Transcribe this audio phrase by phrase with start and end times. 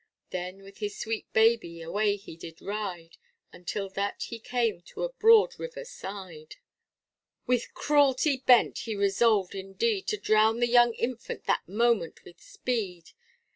[0.31, 3.17] Then with this sweet baby away he did ride
[3.53, 6.55] Until that he came to a broad river side,
[7.45, 13.11] With cruelty bent, he resolved indeed, To drown the young infant that moment with speed.